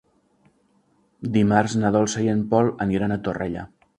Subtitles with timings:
[1.35, 3.67] Dimarts na Dolça i en Pol aniran a Torrella.